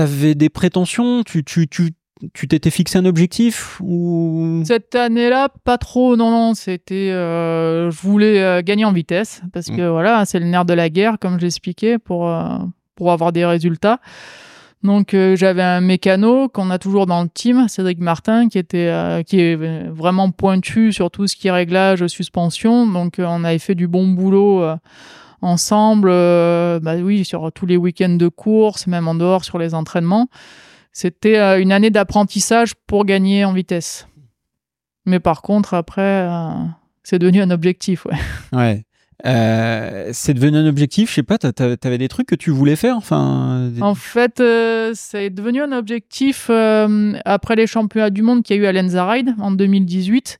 avais 0.00 0.34
des 0.34 0.48
prétentions 0.48 1.22
Tu 1.24 1.44
tu 1.44 1.68
tu 1.68 1.92
tu 2.34 2.48
t'étais 2.48 2.70
fixé 2.70 2.98
un 2.98 3.06
objectif 3.06 3.80
ou? 3.82 4.62
Cette 4.66 4.94
année-là, 4.94 5.48
pas 5.64 5.78
trop. 5.78 6.16
Non, 6.16 6.30
non, 6.30 6.54
c'était. 6.54 7.10
euh, 7.12 7.90
je 7.90 8.00
voulais 8.02 8.42
euh, 8.42 8.60
gagner 8.62 8.84
en 8.84 8.92
vitesse 8.92 9.40
parce 9.54 9.68
que 9.68 9.88
voilà, 9.88 10.24
c'est 10.26 10.38
le 10.38 10.44
nerf 10.46 10.66
de 10.66 10.74
la 10.74 10.90
guerre, 10.90 11.16
comme 11.18 11.38
je 11.40 11.44
l'expliquais, 11.44 11.98
pour 11.98 12.28
euh, 12.28 12.58
pour 12.94 13.12
avoir 13.12 13.32
des 13.32 13.46
résultats. 13.46 14.00
Donc 14.82 15.12
euh, 15.12 15.36
j'avais 15.36 15.62
un 15.62 15.80
mécano 15.82 16.48
qu'on 16.48 16.70
a 16.70 16.78
toujours 16.78 17.06
dans 17.06 17.22
le 17.22 17.28
team, 17.28 17.68
Cédric 17.68 17.98
Martin, 18.00 18.48
qui 18.48 18.58
était 18.58 18.88
euh, 18.88 19.22
qui 19.22 19.40
est 19.40 19.56
vraiment 19.90 20.30
pointu 20.30 20.92
sur 20.92 21.10
tout 21.10 21.26
ce 21.26 21.36
qui 21.36 21.48
est 21.48 21.50
réglage, 21.50 22.06
suspension. 22.06 22.86
Donc 22.86 23.18
euh, 23.18 23.24
on 23.28 23.44
avait 23.44 23.58
fait 23.58 23.74
du 23.74 23.88
bon 23.88 24.08
boulot 24.08 24.62
ensemble. 25.42 26.08
euh, 26.10 26.80
bah 26.80 26.96
oui, 26.96 27.24
sur 27.24 27.50
tous 27.52 27.66
les 27.66 27.76
week-ends 27.76 28.08
de 28.16 28.28
course, 28.28 28.86
même 28.86 29.08
en 29.08 29.14
dehors 29.14 29.44
sur 29.44 29.58
les 29.58 29.74
entraînements. 29.74 30.28
C'était 30.92 31.38
euh, 31.38 31.60
une 31.60 31.72
année 31.72 31.90
d'apprentissage 31.90 32.74
pour 32.86 33.04
gagner 33.04 33.44
en 33.44 33.52
vitesse. 33.52 34.06
Mais 35.06 35.20
par 35.20 35.42
contre, 35.42 35.74
après, 35.74 36.02
euh, 36.28 36.48
c'est 37.02 37.18
devenu 37.18 37.40
un 37.42 37.50
objectif. 37.50 38.04
Ouais. 38.06 38.16
Ouais. 38.52 38.84
Euh, 39.26 40.08
c'est 40.14 40.32
devenu 40.32 40.56
un 40.56 40.66
objectif, 40.66 41.10
je 41.10 41.16
sais 41.16 41.22
pas, 41.22 41.36
t'a- 41.36 41.52
t'a- 41.52 41.76
t'avais 41.76 41.98
des 41.98 42.08
trucs 42.08 42.26
que 42.26 42.34
tu 42.34 42.50
voulais 42.50 42.74
faire, 42.74 42.96
enfin. 42.96 43.68
des- 43.70 43.82
En 43.82 43.94
fait, 43.94 44.40
euh, 44.40 44.92
c'est 44.94 45.28
devenu 45.28 45.60
un 45.62 45.72
objectif 45.72 46.46
euh, 46.48 47.12
après 47.26 47.54
les 47.54 47.66
championnats 47.66 48.08
du 48.08 48.22
monde 48.22 48.42
qu'il 48.42 48.56
y 48.56 48.58
a 48.58 48.62
eu 48.62 48.66
à 48.66 48.72
Lenzerheide 48.72 49.34
en 49.38 49.50
2018. 49.50 50.38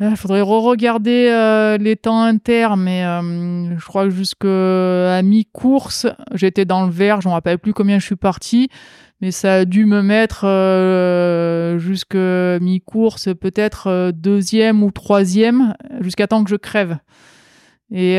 Il 0.00 0.16
faudrait 0.16 0.40
re-regarder 0.40 1.28
euh, 1.30 1.78
les 1.78 1.94
temps 1.94 2.20
inter, 2.20 2.70
mais 2.76 3.04
euh, 3.04 3.78
je 3.78 3.86
crois 3.86 4.04
que 4.04 4.10
jusqu'à 4.10 5.22
mi-course, 5.22 6.08
j'étais 6.32 6.64
dans 6.64 6.84
le 6.84 6.90
vert, 6.90 7.20
je 7.20 7.28
ne 7.28 7.30
me 7.30 7.34
rappelle 7.34 7.60
plus 7.60 7.72
combien 7.72 8.00
je 8.00 8.04
suis 8.04 8.16
parti, 8.16 8.70
mais 9.20 9.30
ça 9.30 9.54
a 9.54 9.64
dû 9.64 9.86
me 9.86 10.02
mettre 10.02 10.46
euh, 10.48 11.78
jusqu'à 11.78 12.58
mi-course, 12.58 13.28
peut-être 13.40 14.10
deuxième 14.10 14.82
ou 14.82 14.90
troisième, 14.90 15.74
jusqu'à 16.00 16.26
temps 16.26 16.42
que 16.42 16.50
je 16.50 16.56
crève. 16.56 16.98
Et 17.92 18.18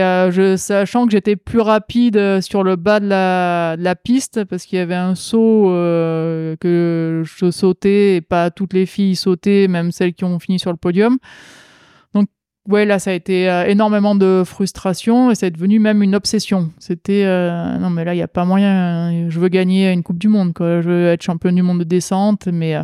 sachant 0.56 1.06
que 1.06 1.12
j'étais 1.12 1.36
plus 1.36 1.60
rapide 1.60 2.40
sur 2.40 2.64
le 2.64 2.78
bas 2.78 3.02
de 3.02 3.08
la, 3.08 3.76
de 3.76 3.84
la 3.84 3.96
piste, 3.96 4.46
parce 4.46 4.64
qu'il 4.64 4.78
y 4.78 4.82
avait 4.82 4.96
un 4.96 5.16
saut 5.16 5.66
que 6.62 7.24
je 7.26 7.52
sautais 7.52 8.16
et 8.16 8.22
pas 8.22 8.50
toutes 8.52 8.72
les 8.72 8.86
filles 8.86 9.18
sautaient, 9.18 9.68
même 9.68 9.92
celles 9.92 10.14
qui 10.14 10.24
ont 10.24 10.40
fini 10.40 10.60
sur 10.60 10.72
le 10.72 10.78
podium. 10.78 11.18
Ouais, 12.68 12.86
là, 12.86 12.98
ça 12.98 13.12
a 13.12 13.14
été 13.14 13.50
euh, 13.50 13.66
énormément 13.66 14.16
de 14.16 14.44
frustration 14.46 15.30
et 15.30 15.36
c'est 15.36 15.52
devenu 15.52 15.80
même 15.80 16.02
une 16.02 16.16
obsession. 16.16 16.72
C'était, 16.80 17.24
euh, 17.26 17.78
non, 17.78 17.90
mais 17.90 18.04
là, 18.04 18.14
il 18.14 18.18
n'y 18.18 18.24
a 18.24 18.28
pas 18.28 18.46
moyen. 18.46 19.30
Je 19.30 19.40
veux 19.40 19.50
gagner 19.50 19.92
une 19.92 20.02
Coupe 20.02 20.18
du 20.18 20.28
Monde, 20.28 20.54
quoi. 20.54 20.82
Je 20.82 20.90
veux 20.90 21.08
être 21.08 21.22
championne 21.22 21.56
du 21.56 21.62
monde 21.62 21.80
de 21.80 21.84
descente, 21.84 22.48
mais. 22.48 22.76
euh, 22.76 22.84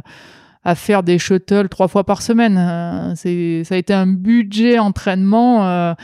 à 0.64 0.76
faire 0.76 1.02
des 1.02 1.18
shuttles 1.18 1.70
trois 1.70 1.88
fois 1.88 2.04
par 2.04 2.22
semaine. 2.22 3.14
C'est, 3.16 3.64
ça 3.64 3.74
a 3.74 3.78
été 3.80 3.96
un 3.96 4.06
budget 4.06 4.78
entraînement 4.78 5.96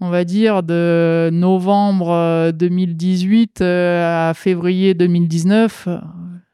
on 0.00 0.08
va 0.08 0.24
dire, 0.24 0.62
de 0.62 1.30
novembre 1.32 2.10
euh, 2.10 2.52
2018 2.52 3.60
euh, 3.60 4.30
à 4.30 4.34
février 4.34 4.94
2019, 4.94 5.84
euh, 5.86 5.98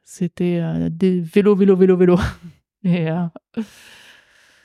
c'était 0.05 0.61
des 0.91 1.21
vélo, 1.21 1.55
vélo, 1.55 1.77
vélo, 1.77 1.97
vélo. 1.97 2.19
Et 2.85 3.07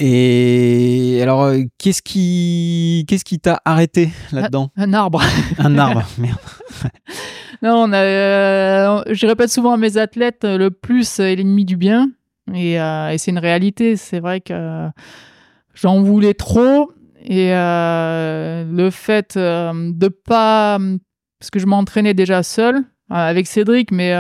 Et 0.04 1.20
alors, 1.22 1.44
euh, 1.44 1.60
qu'est-ce 1.78 2.02
qui, 2.02 3.06
qu'est-ce 3.08 3.24
qui 3.24 3.40
t'a 3.40 3.62
arrêté 3.66 4.10
là-dedans? 4.32 4.72
Un 4.76 4.94
arbre. 4.94 5.22
Un 5.60 5.78
arbre. 5.78 6.04
Merde. 6.18 6.40
non, 7.62 7.84
on 7.84 7.94
a, 7.94 8.02
euh, 8.02 9.04
je 9.12 9.28
répète 9.28 9.52
souvent 9.52 9.74
à 9.74 9.78
mes 9.78 9.98
athlètes, 9.98 10.44
euh, 10.44 10.58
le 10.58 10.72
plus 10.72 11.20
est 11.20 11.36
l'ennemi 11.36 11.66
du 11.66 11.78
bien. 11.78 12.10
Et, 12.52 12.82
euh, 12.82 13.10
et 13.10 13.20
c'est 13.20 13.30
une 13.30 13.38
réalité. 13.38 13.96
C'est 13.96 14.20
vrai 14.20 14.42
que 14.42 14.54
euh, 14.54 14.90
j'en 15.76 16.02
voulais 16.02 16.34
trop. 16.34 16.92
Et 17.24 17.52
le 17.52 18.90
fait 18.90 19.38
de 19.38 20.08
pas. 20.08 20.80
Parce 21.40 21.52
que 21.52 21.60
je 21.60 21.68
m'entraînais 21.68 22.16
déjà 22.16 22.42
seul, 22.42 22.84
avec 23.12 23.46
Cédric, 23.46 23.92
mais 23.92 24.16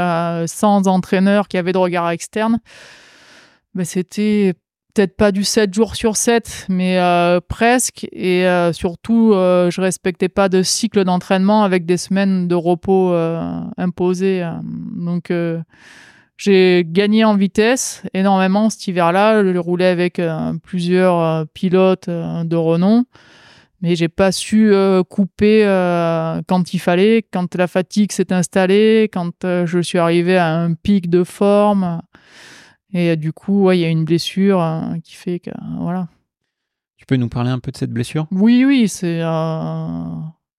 sans 0.46 0.88
entraîneur 0.88 1.47
qui 1.47 1.58
avait 1.58 1.72
de 1.72 1.80
regard 1.80 2.12
externe, 2.12 2.59
ben, 3.74 3.86
c'était 3.86 4.53
peut-être 4.94 5.16
pas 5.16 5.31
du 5.31 5.44
7 5.44 5.74
jours 5.74 5.96
sur 5.96 6.18
7, 6.18 6.68
mais 6.69 7.00
euh, 7.00 7.40
presque. 7.46 8.07
Et 8.12 8.46
euh, 8.46 8.74
surtout, 8.74 9.34
euh, 9.34 9.69
je 9.72 9.81
respectais 9.81 10.29
pas 10.29 10.50
de 10.50 10.63
cycle 10.63 11.03
d'entraînement 11.03 11.63
avec 11.63 11.85
des 11.85 11.97
semaines 11.97 12.47
de 12.47 12.56
repos 12.56 13.13
euh, 13.13 13.62
imposées. 13.78 14.47
Donc, 14.63 15.31
j'ai 16.38 16.84
gagné 16.88 17.24
en 17.24 17.35
vitesse 17.35 18.03
énormément 18.13 18.69
cet 18.69 18.88
hiver-là. 18.88 19.44
Je 19.44 19.57
roulais 19.57 19.88
avec 19.88 20.22
plusieurs 20.63 21.46
pilotes 21.53 22.09
de 22.09 22.56
renom. 22.56 23.06
Mais 23.84 23.96
j'ai 23.96 24.09
pas 24.09 24.31
su 24.31 24.73
couper 25.09 25.63
quand 26.47 26.73
il 26.73 26.79
fallait, 26.79 27.23
quand 27.31 27.56
la 27.56 27.68
fatigue 27.68 28.12
s'est 28.12 28.31
installée, 28.34 29.09
quand 29.12 29.34
je 29.44 29.79
suis 29.81 29.97
arrivé 29.97 30.38
à 30.38 30.56
un 30.56 30.73
pic 30.73 31.09
de 31.09 31.23
forme. 31.23 32.02
Et 32.94 33.12
euh, 33.12 33.16
du 33.16 33.34
coup, 33.34 33.63
ouais, 33.63 33.78
il 33.78 33.81
y 33.81 33.85
a 33.85 33.90
une 33.90 34.06
blessure 34.06 34.62
euh, 34.62 34.96
qui 35.03 35.16
fait 35.16 35.40
que 35.40 35.52
voilà. 35.79 36.07
Tu 36.97 37.06
peux 37.06 37.16
nous 37.16 37.29
parler 37.29 37.50
un 37.50 37.59
peu 37.59 37.72
de 37.72 37.78
cette 37.78 37.91
blessure? 37.91 38.28
Oui, 38.31 38.63
oui, 38.66 38.88
c'est. 38.88 39.22
Euh, 39.22 40.03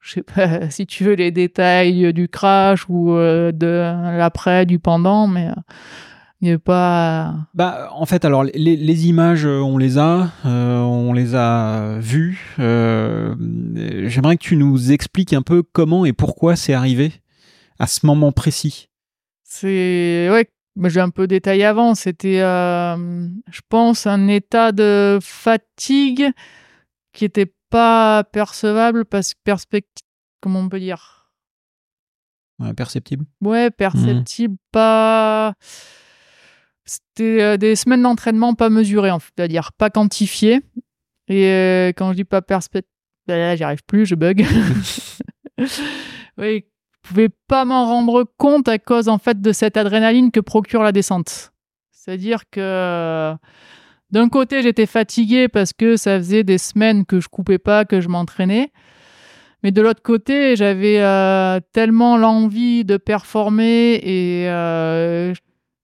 je 0.00 0.12
sais 0.12 0.22
pas 0.22 0.70
si 0.70 0.86
tu 0.86 1.04
veux 1.04 1.14
les 1.14 1.30
détails 1.30 2.12
du 2.12 2.28
crash 2.28 2.86
ou 2.88 3.12
euh, 3.12 3.52
de 3.52 4.16
l'après, 4.16 4.66
du 4.66 4.78
pendant, 4.78 5.26
mais 5.26 5.48
euh, 5.48 5.60
il 6.40 6.48
n'y 6.48 6.54
a 6.54 6.58
pas. 6.58 7.36
Bah, 7.54 7.90
en 7.92 8.04
fait, 8.04 8.24
alors 8.24 8.42
les, 8.42 8.76
les 8.76 9.08
images, 9.08 9.46
euh, 9.46 9.60
on 9.60 9.78
les 9.78 9.96
a, 9.98 10.32
euh, 10.44 10.80
on 10.80 11.12
les 11.12 11.36
a 11.36 11.98
vues. 12.00 12.56
Euh, 12.58 13.36
euh, 13.76 14.08
J'aimerais 14.08 14.36
que 14.36 14.42
tu 14.42 14.56
nous 14.56 14.90
expliques 14.90 15.32
un 15.32 15.42
peu 15.42 15.62
comment 15.62 16.04
et 16.04 16.12
pourquoi 16.12 16.56
c'est 16.56 16.74
arrivé 16.74 17.12
à 17.78 17.86
ce 17.86 18.04
moment 18.04 18.32
précis. 18.32 18.88
C'est. 19.44 20.28
Ouais, 20.32 20.48
j'ai 20.84 21.00
un 21.00 21.10
peu 21.10 21.26
détaillé 21.26 21.64
avant. 21.64 21.94
C'était, 21.94 22.40
euh, 22.40 23.28
je 23.50 23.60
pense, 23.68 24.06
un 24.06 24.28
état 24.28 24.72
de 24.72 25.18
fatigue 25.22 26.30
qui 27.12 27.24
n'était 27.24 27.52
pas 27.70 28.24
percevable 28.24 29.04
parce 29.04 29.34
que 29.34 29.40
perspective. 29.44 30.06
Comment 30.40 30.60
on 30.60 30.68
peut 30.68 30.80
dire? 30.80 31.30
Ouais, 32.58 32.74
perceptible. 32.74 33.24
Ouais, 33.40 33.70
perceptible, 33.70 34.56
pas. 34.70 35.54
C'était 36.84 37.40
euh, 37.40 37.56
des 37.56 37.76
semaines 37.76 38.02
d'entraînement 38.02 38.54
pas 38.54 38.70
mesurées, 38.70 39.10
en 39.10 39.18
fait, 39.18 39.32
c'est-à-dire 39.36 39.72
pas 39.72 39.90
quantifiées. 39.90 40.60
Et 41.28 41.46
euh, 41.46 41.92
quand 41.96 42.10
je 42.10 42.16
dis 42.16 42.24
pas 42.24 42.42
perspective, 42.42 42.90
là, 43.28 43.54
j'y 43.56 43.64
arrive 43.64 43.84
plus, 43.86 44.04
je 44.06 44.14
bug. 44.14 44.44
oui, 46.38 46.64
je 47.02 47.08
pouvais 47.08 47.28
pas 47.48 47.64
m'en 47.64 47.86
rendre 47.86 48.24
compte 48.36 48.68
à 48.68 48.78
cause 48.78 49.08
en 49.08 49.18
fait 49.18 49.40
de 49.40 49.52
cette 49.52 49.76
adrénaline 49.76 50.30
que 50.30 50.40
procure 50.40 50.82
la 50.82 50.92
descente. 50.92 51.52
C'est-à-dire 51.90 52.42
que 52.50 53.34
d'un 54.10 54.28
côté, 54.28 54.62
j'étais 54.62 54.86
fatigué 54.86 55.48
parce 55.48 55.72
que 55.72 55.96
ça 55.96 56.18
faisait 56.18 56.44
des 56.44 56.58
semaines 56.58 57.06
que 57.06 57.20
je 57.20 57.28
coupais 57.28 57.58
pas, 57.58 57.84
que 57.84 58.00
je 58.00 58.08
m'entraînais. 58.08 58.70
Mais 59.62 59.70
de 59.70 59.80
l'autre 59.80 60.02
côté, 60.02 60.56
j'avais 60.56 61.00
euh, 61.00 61.60
tellement 61.72 62.16
l'envie 62.16 62.84
de 62.84 62.96
performer 62.96 63.94
et 64.02 64.48
euh, 64.50 65.32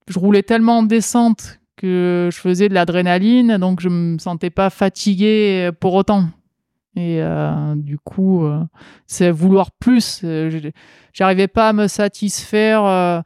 je 0.08 0.18
roulais 0.18 0.42
tellement 0.42 0.78
en 0.78 0.82
descente 0.82 1.60
que 1.76 2.28
je 2.32 2.38
faisais 2.38 2.68
de 2.68 2.74
l'adrénaline, 2.74 3.56
donc 3.56 3.80
je 3.80 3.88
me 3.88 4.18
sentais 4.18 4.50
pas 4.50 4.68
fatigué 4.68 5.70
pour 5.80 5.94
autant. 5.94 6.24
Et 6.96 7.22
euh, 7.22 7.74
du 7.76 7.98
coup, 7.98 8.44
euh, 8.44 8.60
c'est 9.06 9.30
vouloir 9.30 9.70
plus. 9.70 10.22
Euh, 10.24 10.70
J'arrivais 11.12 11.48
pas 11.48 11.68
à 11.68 11.72
me 11.72 11.86
satisfaire 11.86 13.22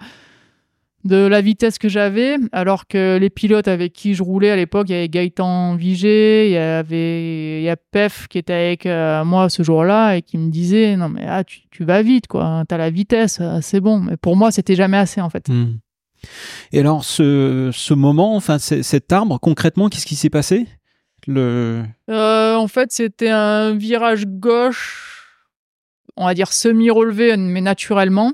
de 1.04 1.16
la 1.16 1.40
vitesse 1.40 1.78
que 1.78 1.88
j'avais, 1.88 2.36
alors 2.52 2.86
que 2.86 3.18
les 3.18 3.28
pilotes 3.28 3.68
avec 3.68 3.92
qui 3.92 4.14
je 4.14 4.22
roulais 4.22 4.50
à 4.50 4.56
l'époque, 4.56 4.88
il 4.88 4.92
y 4.92 4.94
avait 4.94 5.08
Gaëtan 5.08 5.74
Vigé, 5.74 6.46
il 6.48 6.52
y 6.52 6.56
avait 6.56 7.62
y 7.62 7.68
a 7.68 7.76
Pef 7.76 8.28
qui 8.28 8.38
était 8.38 8.52
avec 8.52 8.84
moi 9.26 9.50
ce 9.50 9.62
jour-là 9.62 10.16
et 10.16 10.22
qui 10.22 10.38
me 10.38 10.48
disait 10.48 10.96
non 10.96 11.08
mais 11.08 11.24
ah, 11.26 11.44
tu, 11.44 11.62
tu 11.70 11.84
vas 11.84 12.02
vite 12.02 12.28
quoi, 12.28 12.64
t'as 12.68 12.78
la 12.78 12.90
vitesse, 12.90 13.42
c'est 13.60 13.80
bon. 13.80 13.98
Mais 13.98 14.16
pour 14.16 14.36
moi, 14.36 14.52
c'était 14.52 14.76
jamais 14.76 14.96
assez 14.96 15.20
en 15.20 15.28
fait. 15.28 15.48
Hmm. 15.48 15.78
Et 16.72 16.80
alors, 16.80 17.04
ce, 17.04 17.70
ce 17.72 17.94
moment, 17.94 18.36
enfin, 18.36 18.58
cet 18.58 19.12
arbre, 19.12 19.38
concrètement, 19.38 19.88
qu'est-ce 19.88 20.06
qui 20.06 20.16
s'est 20.16 20.30
passé? 20.30 20.66
Euh, 21.28 22.54
en 22.54 22.68
fait, 22.68 22.92
c'était 22.92 23.30
un 23.30 23.74
virage 23.74 24.26
gauche, 24.26 25.38
on 26.16 26.26
va 26.26 26.34
dire 26.34 26.52
semi-relevé, 26.52 27.36
mais 27.36 27.60
naturellement, 27.60 28.32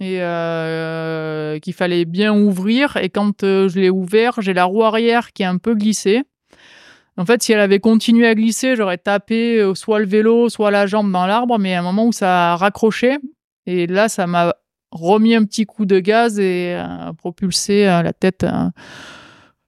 et 0.00 0.22
euh, 0.22 1.58
qu'il 1.58 1.74
fallait 1.74 2.04
bien 2.04 2.34
ouvrir. 2.34 2.96
Et 2.96 3.08
quand 3.10 3.42
euh, 3.42 3.68
je 3.68 3.80
l'ai 3.80 3.90
ouvert, 3.90 4.40
j'ai 4.40 4.54
la 4.54 4.64
roue 4.64 4.84
arrière 4.84 5.32
qui 5.32 5.42
est 5.42 5.46
un 5.46 5.58
peu 5.58 5.74
glissée. 5.74 6.22
En 7.18 7.26
fait, 7.26 7.42
si 7.42 7.52
elle 7.52 7.60
avait 7.60 7.80
continué 7.80 8.26
à 8.26 8.34
glisser, 8.34 8.74
j'aurais 8.74 8.98
tapé 8.98 9.70
soit 9.74 9.98
le 9.98 10.06
vélo, 10.06 10.48
soit 10.48 10.70
la 10.70 10.86
jambe 10.86 11.12
dans 11.12 11.26
l'arbre, 11.26 11.58
mais 11.58 11.74
à 11.74 11.80
un 11.80 11.82
moment 11.82 12.06
où 12.06 12.12
ça 12.12 12.52
a 12.52 12.56
raccroché, 12.56 13.18
et 13.66 13.86
là, 13.86 14.08
ça 14.08 14.26
m'a 14.26 14.54
remis 14.90 15.34
un 15.34 15.44
petit 15.44 15.66
coup 15.66 15.84
de 15.84 16.00
gaz 16.00 16.40
et 16.40 16.82
propulsé 17.18 17.84
la 17.84 18.14
tête 18.14 18.46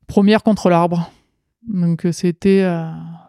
première 0.06 0.42
contre 0.42 0.70
l'arbre. 0.70 1.10
Donc 1.66 2.06
c'était, 2.12 2.62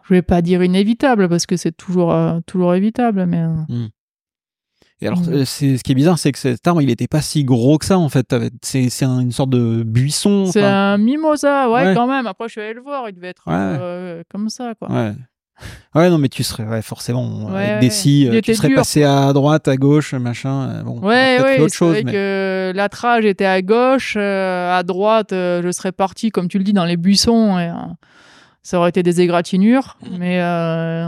je 0.04 0.14
vais 0.14 0.22
pas 0.22 0.42
dire 0.42 0.62
inévitable 0.62 1.28
parce 1.28 1.46
que 1.46 1.56
c'est 1.56 1.76
toujours 1.76 2.14
toujours 2.46 2.74
évitable, 2.74 3.26
mais. 3.26 3.44
Hmm. 3.68 3.88
Et 5.02 5.06
alors, 5.08 5.20
mmh. 5.20 5.44
c'est, 5.44 5.76
ce 5.76 5.82
qui 5.82 5.92
est 5.92 5.94
bizarre, 5.94 6.18
c'est 6.18 6.32
que 6.32 6.38
cet 6.38 6.66
arbre, 6.66 6.80
il 6.80 6.86
n'était 6.86 7.06
pas 7.06 7.20
si 7.20 7.44
gros 7.44 7.76
que 7.76 7.84
ça, 7.84 7.98
en 7.98 8.08
fait. 8.08 8.34
C'est, 8.62 8.88
c'est 8.88 9.04
une 9.04 9.32
sorte 9.32 9.50
de 9.50 9.82
buisson. 9.82 10.46
C'est 10.46 10.62
un 10.62 10.96
mimosa, 10.96 11.68
ouais, 11.70 11.92
quand 11.94 12.06
même. 12.06 12.26
Après, 12.26 12.48
je 12.48 12.52
suis 12.52 12.60
allé 12.62 12.72
le 12.72 12.80
voir, 12.80 13.08
il 13.08 13.14
devait 13.14 13.28
être 13.28 13.44
euh, 13.48 14.22
comme 14.30 14.48
ça, 14.48 14.72
quoi. 14.74 14.90
Ouais. 14.90 15.12
Ouais, 15.94 16.10
non, 16.10 16.18
mais 16.18 16.28
tu 16.28 16.42
serais 16.42 16.64
ouais, 16.64 16.82
forcément 16.82 17.48
avec 17.48 17.80
des 17.80 17.88
scies, 17.88 18.28
euh, 18.28 18.40
tu 18.42 18.54
serais 18.54 18.74
passé 18.74 19.04
à 19.04 19.32
droite, 19.32 19.68
à 19.68 19.76
gauche, 19.76 20.12
machin. 20.12 20.68
Euh, 20.68 20.82
bon, 20.82 21.00
ouais, 21.00 21.40
ouais, 21.42 21.60
autre 21.60 21.74
chose. 21.74 21.96
mais... 22.04 22.12
que 22.12 22.72
l'attrage 22.74 23.24
était 23.24 23.46
à 23.46 23.62
gauche, 23.62 24.16
à 24.16 24.82
droite, 24.82 25.28
je 25.32 25.70
serais 25.72 25.92
parti, 25.92 26.30
comme 26.30 26.48
tu 26.48 26.56
le 26.58 26.64
dis, 26.64 26.74
dans 26.74 26.84
les 26.84 26.96
buissons. 26.96 27.58
Et, 27.58 27.70
ça 28.66 28.78
aurait 28.78 28.88
été 28.88 29.04
des 29.04 29.20
égratignures, 29.20 29.96
mmh. 30.02 30.16
mais 30.18 30.40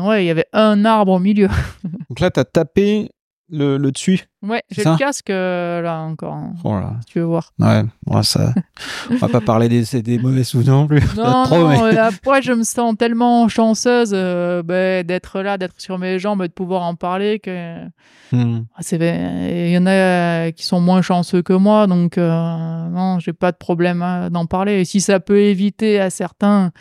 ouais, 0.07 0.25
il 0.25 0.27
y 0.27 0.31
avait 0.31 0.47
un 0.53 0.85
arbre 0.85 1.13
au 1.13 1.19
milieu. 1.19 1.49
Donc 2.09 2.21
là, 2.21 2.31
tu 2.31 2.39
as 2.39 2.45
tapé 2.45 3.11
le, 3.51 3.79
dessus. 3.91 4.21
Ouais, 4.43 4.63
j'ai 4.71 4.85
le 4.85 4.97
casque 4.97 5.31
euh, 5.31 5.81
là 5.81 6.01
encore. 6.01 6.35
Hein, 6.35 6.53
oh 6.65 6.79
Si 7.01 7.07
tu 7.13 7.19
veux 7.19 7.25
voir. 7.25 7.53
Ouais, 7.59 7.83
bon, 8.07 8.23
ça. 8.23 8.53
on 9.11 9.17
va 9.17 9.29
pas 9.29 9.41
parler 9.41 9.69
des, 9.69 10.03
des 10.03 10.19
mauvais 10.19 10.45
souvenirs 10.45 10.75
non 10.75 10.87
plus. 10.87 11.03
Non, 11.17 11.47
non, 11.49 11.85
euh, 11.85 11.95
après, 12.09 12.43
je 12.43 12.53
me 12.53 12.63
sens 12.63 12.95
tellement 12.97 13.49
chanceuse 13.49 14.11
euh, 14.13 14.63
ben, 14.63 15.05
d'être 15.05 15.41
là, 15.41 15.57
d'être 15.59 15.81
sur 15.81 15.99
mes 15.99 16.19
jambes 16.19 16.43
et 16.43 16.49
de 16.49 16.53
pouvoir 16.53 16.83
en 16.83 16.95
parler 16.95 17.39
que. 17.39 17.85
Hmm. 18.33 18.65
Ah, 18.77 18.83
il 18.93 19.71
y 19.71 19.79
en 19.79 19.87
a 19.87 20.53
qui 20.53 20.65
sont 20.65 20.81
moins 20.81 21.01
chanceux 21.01 21.41
que 21.41 21.55
moi, 21.55 21.87
donc 21.87 22.19
non, 22.19 23.19
j'ai 23.21 23.33
pas 23.33 23.53
de 23.53 23.57
problème 23.57 24.03
hein, 24.03 24.29
d'en 24.31 24.45
parler. 24.45 24.81
Et 24.81 24.85
si 24.85 25.01
ça 25.01 25.19
peut 25.21 25.41
éviter 25.41 25.99
à 25.99 26.11
certains 26.11 26.73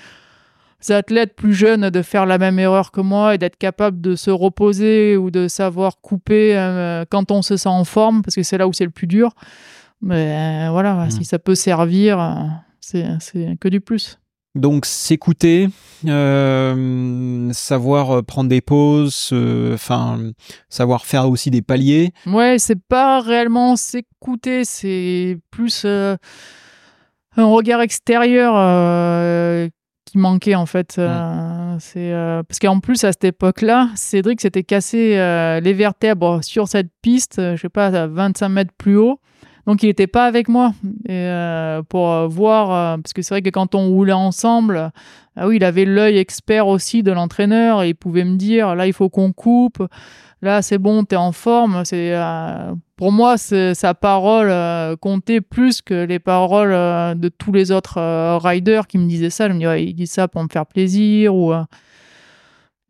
athlètes 0.90 1.36
plus 1.36 1.54
jeunes 1.54 1.90
de 1.90 2.02
faire 2.02 2.26
la 2.26 2.38
même 2.38 2.60
erreur 2.60 2.92
que 2.92 3.02
moi 3.02 3.36
et 3.36 3.38
d'être 3.38 3.58
capable 3.58 4.00
de 4.02 4.16
se 4.16 4.30
reposer 4.30 5.18
ou 5.18 5.32
de 5.32 5.48
savoir 5.48 6.00
couper 6.02 6.58
euh, 6.58 7.06
quand 7.10 7.32
on 7.32 7.42
se 7.42 7.58
sent 7.58 7.70
en 7.70 7.84
forme, 7.84 8.22
parce 8.22 8.36
que 8.36 8.44
c'est 8.44 8.58
là 8.58 8.68
où 8.68 8.74
c'est 8.74 8.86
le 8.86 8.92
plus 8.92 9.08
dur. 9.08 9.32
Mais 10.02 10.68
euh, 10.68 10.72
voilà, 10.72 10.94
mmh. 11.06 11.12
si 11.12 11.26
ça 11.26 11.40
peut 11.40 11.56
servir, 11.56 12.20
euh, 12.20 12.46
c'est 12.80 13.58
que 13.60 13.68
du 13.68 13.82
plus. 13.82 14.20
Donc 14.56 14.86
s'écouter, 14.88 15.70
savoir 17.52 18.24
prendre 18.24 18.50
des 18.50 18.62
pauses, 18.62 19.32
enfin 19.74 20.32
savoir 20.68 21.06
faire 21.06 21.30
aussi 21.30 21.52
des 21.52 21.62
paliers. 21.62 22.12
Ouais, 22.26 22.58
c'est 22.58 22.82
pas 22.82 23.22
réellement 23.22 23.76
s'écouter, 23.76 24.66
c'est 24.66 25.38
plus 25.52 25.86
un 25.86 26.18
regard 27.36 27.82
extérieur 27.82 28.56
qui 30.18 30.22
manquait 30.22 30.56
en 30.56 30.66
fait. 30.66 30.96
Euh, 30.98 31.76
c'est 31.80 32.12
euh, 32.12 32.42
parce 32.44 32.60
qu'en 32.60 32.80
plus 32.80 33.04
à 33.04 33.12
cette 33.12 33.24
époque-là, 33.24 33.90
Cédric 33.96 34.42
s'était 34.42 34.64
cassé 34.64 35.18
euh, 35.18 35.60
les 35.60 35.74
vertèbres 35.74 36.44
sur 36.44 36.68
cette 36.68 36.90
piste, 37.02 37.40
je 37.40 37.62
sais 37.62 37.70
pas, 37.70 37.88
à 37.88 38.08
25 38.08 38.50
mètres 38.50 38.74
plus 38.78 38.98
haut. 38.98 39.20
Donc 39.68 39.84
il 39.84 39.88
n'était 39.88 40.08
pas 40.08 40.26
avec 40.26 40.48
moi 40.48 40.72
et, 41.10 41.30
pour 41.90 42.30
voir 42.30 42.98
parce 43.00 43.12
que 43.12 43.22
c'est 43.22 43.34
vrai 43.34 43.42
que 43.42 43.50
quand 43.50 43.76
on 43.76 43.90
roulait 43.90 44.14
ensemble, 44.14 44.92
ah 45.36 45.48
oui, 45.48 45.58
il 45.58 45.64
avait 45.66 45.84
l'œil 45.84 46.18
expert 46.18 46.68
aussi 46.68 47.04
de 47.04 47.12
l'entraîneur 47.12 47.84
et 47.84 47.90
il 47.90 47.94
pouvait 47.94 48.24
me 48.24 48.38
dire 48.38 48.76
là 48.76 48.88
il 48.88 48.94
faut 48.94 49.10
qu'on 49.10 49.34
coupe 49.34 49.86
là 50.42 50.62
c'est 50.62 50.78
bon, 50.78 51.04
t'es 51.04 51.16
en 51.16 51.32
forme. 51.32 51.84
C'est 51.86 52.14
euh, 52.14 52.74
pour 52.96 53.12
moi 53.12 53.38
sa 53.38 53.94
parole 53.94 54.50
euh, 54.50 54.96
comptait 54.96 55.42
plus 55.42 55.82
que 55.82 56.06
les 56.06 56.20
paroles 56.20 56.74
euh, 56.74 57.16
de 57.16 57.30
tous 57.30 57.52
les 57.52 57.72
autres 57.72 58.00
riders 58.38 58.88
qui 58.88 58.98
me 58.98 59.08
disaient 59.08 59.30
ça. 59.30 59.48
Je 59.48 59.54
me 59.54 59.60
disais, 59.60 59.86
il 59.86 59.94
dit 59.94 60.08
ça 60.08 60.28
pour 60.28 60.44
me 60.44 60.50
faire 60.50 60.66
plaisir 60.66 61.36
ou. 61.36 61.54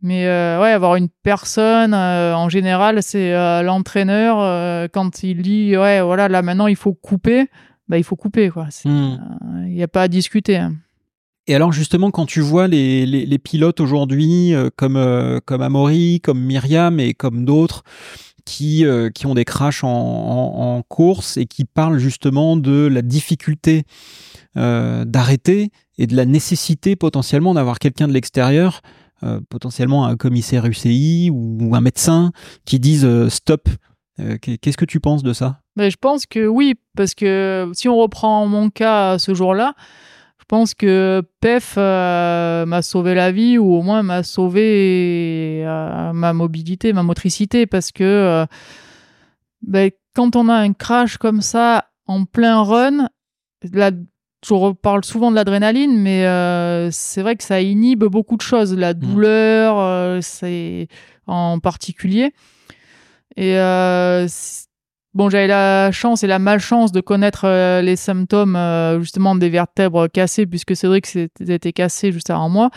mais 0.02 0.26
ouais, 0.26 0.72
avoir 0.72 0.96
une 0.96 1.10
personne, 1.24 1.94
en 1.94 2.50
général, 2.50 3.02
c'est 3.04 3.34
l'entraîneur 3.64 4.90
quand 4.92 5.24
il 5.24 5.42
dit 5.42 5.76
ouais 5.78 6.02
voilà 6.02 6.28
là 6.28 6.42
maintenant 6.42 6.68
il 6.68 6.76
faut 6.76 6.94
couper, 6.94 7.50
bah 7.88 7.98
il 7.98 8.04
faut 8.04 8.16
couper 8.16 8.50
quoi. 8.50 8.68
Hmm. 8.86 9.18
Il 9.66 9.74
n'y 9.74 9.84
a 9.84 9.88
pas 9.88 10.04
à 10.04 10.08
discuter. 10.08 10.58
Hein. 10.58 10.74
Et 11.48 11.56
alors 11.56 11.72
justement, 11.72 12.12
quand 12.12 12.26
tu 12.26 12.42
vois 12.42 12.68
les, 12.68 13.40
pilotes 13.42 13.80
aujourd'hui, 13.80 14.54
euh, 14.54 14.70
comme, 14.76 14.98
euh, 14.98 15.40
comme 15.46 15.62
Amaury, 15.62 16.20
comme 16.22 16.42
Myriam 16.42 17.00
et 17.00 17.14
comme 17.14 17.46
d'autres, 17.46 17.84
qui, 18.44 18.86
euh, 18.86 19.10
qui 19.10 19.26
ont 19.26 19.34
des 19.34 19.46
crashs 19.46 19.84
en, 19.84 20.84
course 20.90 21.38
et 21.38 21.46
qui 21.46 21.66
parlent 21.66 21.98
justement 21.98 22.56
de 22.56 22.88
la 22.88 23.02
difficulté 23.02 23.84
d'arrêter 24.56 25.70
et 26.00 26.08
de 26.08 26.16
la 26.16 26.26
nécessité 26.26 26.96
potentiellement 26.96 27.54
d'avoir 27.54 27.78
quelqu'un 27.78 28.08
de 28.08 28.14
l'extérieur, 28.14 28.82
potentiellement 29.50 30.06
un 30.06 30.16
commissaire 30.16 30.66
UCI 30.66 31.30
ou, 31.32 31.76
un 31.76 31.82
médecin, 31.82 32.32
qui 32.66 32.80
disent 32.80 33.08
stop. 33.28 33.70
Qu'est-ce 34.18 34.78
que 34.78 34.86
tu 34.86 35.00
penses 35.00 35.22
de 35.24 35.34
ça? 35.34 35.60
Ben, 35.76 35.92
Je 35.92 35.98
pense 35.98 36.26
que 36.26 36.48
oui, 36.48 36.74
parce 36.96 37.14
que 37.14 37.70
si 37.74 37.88
on 37.88 37.98
reprend 37.98 38.48
mon 38.48 38.70
cas 38.70 39.20
ce 39.20 39.36
jour-là, 39.36 39.76
pense 40.48 40.74
que 40.74 41.22
PEF 41.42 41.76
euh, 41.78 42.66
m'a 42.66 42.82
sauvé 42.82 43.14
la 43.16 43.32
vie 43.32 43.58
ou 43.58 43.74
au 43.74 43.82
moins 43.82 44.04
m'a 44.04 44.24
sauvé 44.24 45.64
euh, 45.66 46.14
ma 46.14 46.34
mobilité, 46.34 46.94
ma 46.94 47.04
motricité 47.04 47.66
parce 47.66 47.92
que 47.92 48.04
euh, 48.04 48.46
ben, 49.62 49.92
quand 50.16 50.36
on 50.36 50.50
a 50.50 50.56
un 50.56 50.74
crash 50.74 51.18
comme 51.18 51.42
ça 51.42 51.90
en 52.06 52.26
plein 52.26 52.62
run, 52.62 53.10
là, 53.74 53.92
je 54.46 54.54
reparle 54.54 55.04
souvent 55.04 55.30
de 55.32 55.36
l'adrénaline, 55.36 56.00
mais 56.00 56.22
c'est 56.92 57.22
vrai 57.22 57.36
que 57.36 57.44
ça 57.44 57.62
inhibe 57.62 58.06
beaucoup 58.06 58.38
de 58.38 58.42
choses, 58.42 58.74
la 58.74 58.94
mmh. 58.94 59.00
douleur, 59.00 60.24
c'est 60.24 60.88
en 61.26 61.60
particulier. 61.60 62.34
Et 63.36 63.58
Bon, 65.18 65.32
j'avais 65.32 65.48
la 65.48 65.92
chance 65.92 66.24
et 66.24 66.28
la 66.28 66.38
malchance 66.38 66.92
de 66.92 67.02
connaître 67.02 67.46
euh, 67.46 67.82
les 67.82 67.96
symptômes 67.96 68.56
euh, 68.56 69.00
justement 69.00 69.34
des 69.34 69.50
vertèbres 69.50 70.06
cassées, 70.06 70.46
puisque 70.46 70.76
Cédric 70.76 71.08
s'était 71.08 71.74
cassé 71.74 72.12
juste 72.12 72.30
avant 72.30 72.50
moi. 72.50 72.70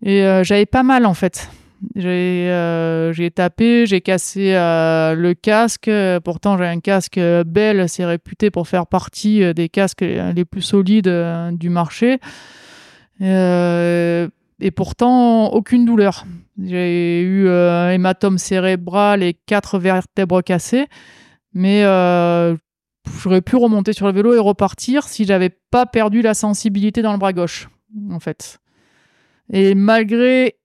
Et 0.00 0.24
euh, 0.24 0.42
j'avais 0.42 0.64
pas 0.64 0.82
mal 0.82 1.04
en 1.04 1.12
fait. 1.12 1.50
J'ai 1.96 3.30
tapé, 3.34 3.84
j'ai 3.84 4.00
cassé 4.00 4.52
le 4.54 5.34
casque. 5.34 5.90
Pourtant, 6.24 6.56
j'ai 6.56 6.64
un 6.64 6.80
casque 6.80 7.20
Bell, 7.44 7.90
c'est 7.90 8.06
réputé 8.06 8.50
pour 8.50 8.66
faire 8.66 8.86
partie 8.86 9.52
des 9.52 9.68
casques 9.68 10.00
les 10.00 10.46
plus 10.46 10.62
solides 10.62 11.12
du 11.52 11.68
marché. 11.68 12.20
et 13.20 14.70
pourtant, 14.74 15.48
aucune 15.48 15.84
douleur. 15.84 16.24
J'ai 16.64 17.20
eu 17.20 17.50
un 17.50 17.90
hématome 17.90 18.38
cérébral 18.38 19.22
et 19.22 19.34
quatre 19.34 19.78
vertèbres 19.78 20.40
cassées 20.40 20.86
mais 21.54 21.84
euh, 21.84 22.56
j'aurais 23.22 23.40
pu 23.40 23.56
remonter 23.56 23.92
sur 23.92 24.06
le 24.06 24.12
vélo 24.12 24.34
et 24.34 24.38
repartir 24.38 25.04
si 25.04 25.24
j'avais 25.24 25.50
pas 25.70 25.86
perdu 25.86 26.20
la 26.20 26.34
sensibilité 26.34 27.00
dans 27.00 27.12
le 27.12 27.18
bras 27.18 27.32
gauche, 27.32 27.68
en 28.10 28.20
fait. 28.20 28.58
Et 29.52 29.74
malgré 29.74 30.56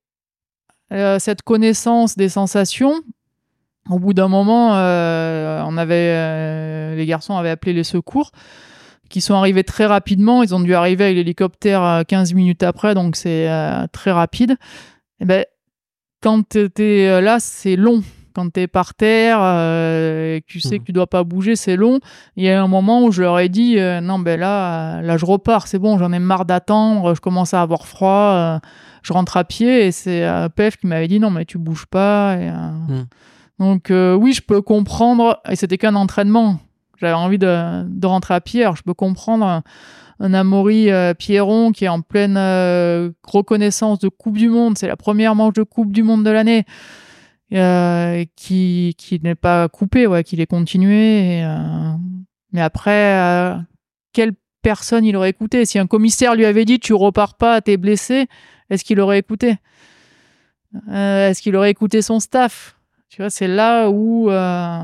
euh, 0.91 1.19
cette 1.19 1.43
connaissance 1.43 2.17
des 2.17 2.29
sensations, 2.29 2.96
au 3.89 4.00
bout 4.00 4.13
d'un 4.13 4.27
moment, 4.27 4.75
euh, 4.75 5.62
on 5.65 5.77
avait, 5.77 6.96
les 6.96 7.05
garçons 7.05 7.38
avaient 7.38 7.51
appelé 7.51 7.74
les 7.74 7.84
secours, 7.84 8.31
qui 9.10 9.22
sont 9.22 9.36
arrivés 9.36 9.63
très 9.63 9.86
rapidement. 9.86 10.43
Ils 10.43 10.53
ont 10.53 10.60
dû 10.60 10.74
arriver 10.74 11.05
avec 11.05 11.17
l'hélicoptère 11.17 12.03
15 12.08 12.34
minutes 12.34 12.63
après, 12.63 12.93
donc 12.93 13.15
c'est 13.15 13.48
très 13.91 14.12
rapide. 14.12 14.55
Et 15.19 15.25
ben, 15.25 15.46
quand 16.22 16.48
tu 16.50 16.69
es 16.77 17.22
là, 17.22 17.39
c'est 17.39 17.75
long 17.75 18.03
quand 18.34 18.52
tu 18.54 18.62
es 18.62 18.68
par 18.68 18.94
terre 18.94 19.40
euh, 19.42 20.36
et 20.36 20.42
que 20.42 20.48
tu 20.48 20.60
sais 20.60 20.76
mmh. 20.76 20.80
que 20.80 20.84
tu 20.86 20.92
dois 20.92 21.08
pas 21.08 21.24
bouger, 21.24 21.56
c'est 21.56 21.76
long. 21.76 22.00
Il 22.36 22.44
y 22.44 22.50
a 22.50 22.62
un 22.62 22.68
moment 22.68 23.04
où 23.04 23.12
je 23.12 23.22
leur 23.22 23.40
ai 23.40 23.50
dit 23.50 23.80
euh, 23.80 24.02
non 24.02 24.20
ben 24.20 24.40
là 24.40 25.02
là 25.02 25.18
je 25.18 25.26
repars, 25.26 25.68
c'est 25.68 25.80
bon, 25.80 25.98
j'en 25.98 26.12
ai 26.12 26.20
marre 26.20 26.46
d'attendre, 26.46 27.16
je 27.16 27.22
commence 27.22 27.54
à 27.54 27.62
avoir 27.62 27.88
froid, 27.88 28.34
euh, 28.34 28.60
je 29.04 29.14
rentre 29.14 29.38
à 29.38 29.44
pied 29.44 29.88
et 29.88 29.92
c'est 29.92 30.28
Pef 30.56 30.78
qui 30.78 30.88
m'avait 30.88 31.08
dit 31.08 31.20
non 31.20 31.30
mais 31.30 31.46
tu 31.46 31.58
bouges 31.58 31.86
pas 31.86 32.36
mmh. 32.36 33.06
Donc 33.60 33.92
oui, 33.92 34.34
je 34.34 34.42
peux 34.42 34.62
comprendre 34.62 35.42
et 35.50 35.56
c'était 35.56 35.78
qu'un 35.78 35.96
entraînement. 35.96 36.60
J'avais 36.98 37.14
envie 37.14 37.38
de, 37.38 37.84
de, 37.84 38.08
rentrer 38.08 38.34
à 38.34 38.42
pied, 38.42 38.62
alors 38.62 38.76
je 38.76 38.84
peux 38.84 38.94
comprendre 38.94 39.46
un, 39.46 39.64
un 40.20 40.34
Amaury 40.34 40.90
Pierron 41.18 41.72
qui 41.72 41.86
est 41.86 41.90
en 41.90 42.02
pleine 42.02 42.38
reconnaissance 43.26 44.00
de 44.00 44.10
Coupe 44.10 44.38
du 44.38 44.50
Monde, 44.50 44.78
c'est 44.78 44.88
la 44.88 44.98
première 44.98 45.36
manche 45.36 45.54
de 45.54 45.64
Coupe 45.64 45.92
du 45.92 46.04
Monde 46.04 46.24
de 46.24 46.30
l'année. 46.30 46.66
Euh, 47.51 48.25
qui, 48.36 48.94
qui 48.96 49.20
n'est 49.24 49.34
pas 49.34 49.68
coupé, 49.70 50.06
ouais, 50.06 50.24
qu'il 50.24 50.39
est 50.39 50.46
continué. 50.46 51.44
Euh, 51.44 51.94
mais 52.53 52.62
après, 52.62 53.15
euh, 53.18 53.56
quelle 54.13 54.34
personne 54.62 55.03
il 55.03 55.15
aurait 55.15 55.32
écouté? 55.32 55.65
Si 55.65 55.79
un 55.79 55.88
commissaire 55.88 56.36
lui 56.36 56.46
avait 56.46 56.65
dit 56.65 56.79
tu 56.79 56.94
repars 56.94 57.36
pas, 57.36 57.60
t'es 57.62 57.77
blessé, 57.77 58.27
est-ce 58.70 58.84
qu'il 58.84 59.00
aurait 59.00 59.18
écouté? 59.18 59.56
Est-ce 60.91 61.41
qu'il 61.41 61.56
aurait 61.56 61.72
écouté 61.72 62.03
son 62.03 62.20
staff? 62.20 62.75
Tu 63.10 63.24
vois, 63.24 63.32
c'est 63.32 63.48
là 63.48 63.89
où. 63.89 64.29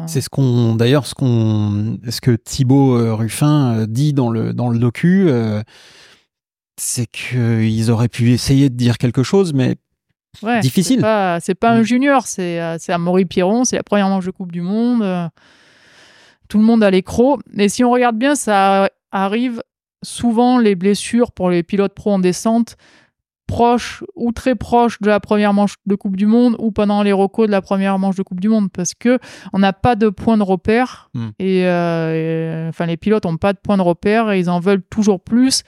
C'est 0.08 0.22
ce 0.22 0.30
qu'on, 0.30 0.74
d'ailleurs, 0.74 1.06
ce 1.06 1.14
qu'on, 1.14 2.00
ce 2.10 2.20
que 2.20 2.32
Thibaut 2.32 3.16
Ruffin 3.16 3.86
dit 3.88 4.14
dans 4.14 4.32
le 4.32 4.54
dans 4.54 4.70
le 4.70 4.80
docu, 4.80 5.30
c'est 6.78 7.06
qu'ils 7.06 7.92
auraient 7.92 8.10
pu 8.10 8.32
essayer 8.32 8.72
de 8.72 8.76
dire 8.76 8.98
quelque 8.98 9.22
chose, 9.22 9.54
mais 9.54 9.76
difficile. 10.62 11.00
C'est 11.42 11.56
pas, 11.56 11.70
un 11.70 11.82
mm. 11.82 11.84
junior, 11.84 12.28
c'est 12.28 12.78
c'est 12.80 12.94
Amaury 12.94 13.26
Piron, 13.26 13.64
c'est 13.64 13.76
la 13.76 13.84
première 13.84 14.10
manche 14.10 14.26
de 14.26 14.32
Coupe 14.32 14.52
du 14.52 14.62
Monde. 14.62 15.30
tout 16.48 16.58
le 16.58 16.64
monde 16.64 16.84
a 16.84 16.92
l'écro. 16.92 17.40
Et 17.58 17.70
si 17.70 17.84
on 17.84 17.92
regarde 17.92 18.18
bien, 18.18 18.36
ça 18.36 18.90
arrive 19.12 19.62
souvent 20.04 20.60
les 20.60 20.76
blessures 20.76 21.32
pour 21.32 21.50
les 21.50 21.64
pilotes 21.64 21.94
pro 21.94 22.12
en 22.12 22.20
descente 22.20 22.78
proche 23.48 24.04
ou 24.16 24.32
très 24.32 24.56
proche 24.56 25.00
de 25.02 25.08
la 25.08 25.20
première 25.20 25.54
manche 25.54 25.76
de 25.86 25.96
Coupe 25.96 26.16
du 26.16 26.26
Monde 26.26 26.56
ou 26.60 26.72
pendant 26.72 27.04
les 27.04 27.12
recos 27.12 27.48
de 27.48 27.52
la 27.52 27.62
première 27.62 28.00
manche 28.00 28.16
de 28.16 28.24
Coupe 28.24 28.40
du 28.40 28.50
Monde 28.50 28.72
parce 28.72 28.94
que 28.94 29.20
on 29.54 29.60
n'a 29.60 29.74
pas 29.74 29.96
de 29.96 30.10
point 30.10 30.38
de 30.38 30.44
repère 30.44 31.10
hmm. 31.14 31.28
euh, 31.42 32.66
et, 32.66 32.70
enfin 32.70 32.86
les 32.86 32.98
pilotes 32.98 33.26
n'ont 33.26 33.38
pas 33.38 33.54
de 33.54 33.60
point 33.60 33.78
de 33.78 33.82
repère 33.82 34.32
et 34.32 34.40
ils 34.40 34.50
en 34.50 34.60
veulent 34.60 34.84
toujours 34.84 35.22
plus. 35.22 35.64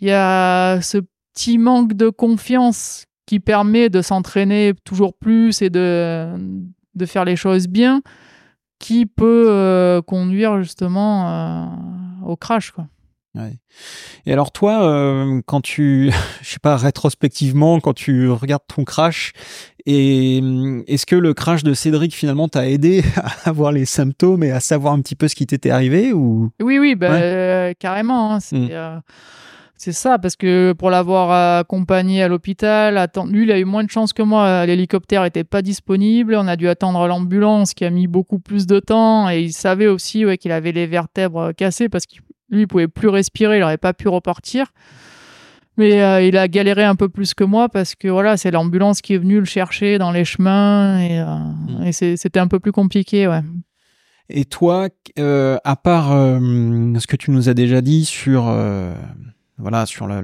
Il 0.00 0.08
y 0.08 0.12
a 0.12 0.80
ce 0.82 0.98
petit 1.32 1.58
manque 1.58 1.94
de 1.94 2.08
confiance 2.08 3.06
qui 3.26 3.40
permet 3.40 3.90
de 3.90 4.02
s'entraîner 4.02 4.72
toujours 4.84 5.14
plus 5.14 5.60
et 5.60 5.70
de, 5.70 6.28
de 6.94 7.06
faire 7.06 7.24
les 7.24 7.36
choses 7.36 7.68
bien 7.68 8.02
qui 8.78 9.06
peut 9.06 9.46
euh, 9.48 10.02
conduire 10.02 10.62
justement 10.62 11.28
euh, 11.28 11.66
au 12.26 12.36
crash 12.36 12.70
quoi. 12.70 12.86
Et 14.24 14.32
alors 14.32 14.50
toi, 14.50 14.88
euh, 14.88 15.42
quand 15.44 15.60
tu, 15.60 16.10
je 16.40 16.48
sais 16.48 16.58
pas, 16.58 16.78
rétrospectivement, 16.78 17.80
quand 17.80 17.92
tu 17.92 18.30
regardes 18.30 18.66
ton 18.66 18.84
crash, 18.84 19.34
et 19.84 20.40
hum, 20.42 20.82
est-ce 20.86 21.04
que 21.04 21.16
le 21.16 21.34
crash 21.34 21.62
de 21.62 21.74
Cédric 21.74 22.14
finalement 22.14 22.48
t'a 22.48 22.66
aidé 22.66 23.04
à 23.16 23.50
avoir 23.50 23.72
les 23.72 23.84
symptômes 23.84 24.42
et 24.42 24.52
à 24.52 24.60
savoir 24.60 24.94
un 24.94 25.02
petit 25.02 25.16
peu 25.16 25.28
ce 25.28 25.34
qui 25.34 25.46
t'était 25.46 25.68
arrivé 25.68 26.14
ou? 26.14 26.50
Oui, 26.62 26.78
oui, 26.78 26.94
bah, 26.94 27.74
carrément. 27.74 28.32
Hein, 28.34 28.38
mmh. 28.52 29.02
C'est, 29.76 29.92
ça, 29.92 30.18
parce 30.18 30.36
que 30.36 30.72
pour 30.72 30.90
l'avoir 30.90 31.58
accompagné 31.58 32.22
à 32.22 32.28
l'hôpital, 32.28 33.08
lui, 33.28 33.44
il 33.44 33.52
a 33.52 33.58
eu 33.58 33.64
moins 33.64 33.84
de 33.84 33.90
chance 33.90 34.12
que 34.12 34.22
moi. 34.22 34.66
L'hélicoptère 34.66 35.22
n'était 35.22 35.44
pas 35.44 35.62
disponible. 35.62 36.34
On 36.34 36.48
a 36.48 36.56
dû 36.56 36.68
attendre 36.68 37.06
l'ambulance 37.06 37.74
qui 37.74 37.84
a 37.84 37.90
mis 37.90 38.06
beaucoup 38.06 38.38
plus 38.38 38.66
de 38.66 38.80
temps. 38.80 39.28
Et 39.30 39.42
il 39.42 39.52
savait 39.52 39.86
aussi 39.86 40.24
ouais, 40.24 40.38
qu'il 40.38 40.52
avait 40.52 40.72
les 40.72 40.86
vertèbres 40.86 41.52
cassées 41.52 41.88
parce 41.88 42.06
qu'il 42.06 42.20
lui, 42.50 42.62
il 42.62 42.66
pouvait 42.68 42.88
plus 42.88 43.08
respirer, 43.08 43.56
il 43.56 43.60
n'aurait 43.60 43.78
pas 43.78 43.92
pu 43.92 44.08
repartir. 44.08 44.72
Mais 45.78 46.02
euh, 46.02 46.22
il 46.22 46.36
a 46.38 46.48
galéré 46.48 46.84
un 46.84 46.94
peu 46.94 47.08
plus 47.08 47.34
que 47.34 47.44
moi 47.44 47.68
parce 47.68 47.94
que 47.94 48.08
voilà, 48.08 48.36
c'est 48.36 48.50
l'ambulance 48.50 49.02
qui 49.02 49.14
est 49.14 49.18
venue 49.18 49.38
le 49.38 49.44
chercher 49.44 49.98
dans 49.98 50.10
les 50.10 50.24
chemins 50.24 51.00
et, 51.00 51.20
euh, 51.20 51.90
mm. 51.90 51.92
c'était 52.16 52.40
un 52.40 52.48
peu 52.48 52.60
plus 52.60 52.72
compliqué, 52.72 53.28
ouais. 53.28 53.42
Et 54.28 54.44
toi, 54.44 54.88
euh, 55.18 55.56
à 55.64 55.76
part 55.76 56.08
ce 56.08 57.06
que 57.06 57.14
tu 57.14 57.30
nous 57.30 57.48
as 57.48 57.54
déjà 57.54 57.80
dit 57.80 58.04
sur 58.04 58.52
voilà 59.58 59.86
sur 59.86 60.06
le 60.06 60.20